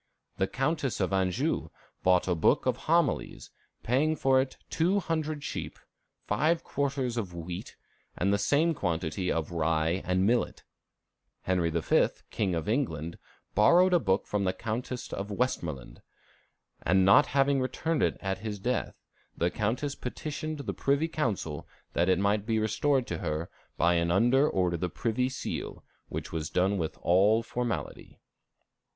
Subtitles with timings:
[0.37, 1.69] The Countess of Anjou
[2.01, 3.51] bought a book of Homilies,
[3.83, 5.77] paying for it two hundred sheep,
[6.25, 7.75] five quarters of wheat,
[8.17, 10.63] and the same quantity of rye and millet.
[11.43, 13.19] Henry V., King of England,
[13.53, 16.01] borrowed a book from the Countess of Westmoreland;
[16.81, 18.95] and not having returned it at his death,
[19.37, 24.09] the Countess petitioned the Privy Council that it might be restored to her by an
[24.09, 28.19] order under the privy seal, which was done with all formality.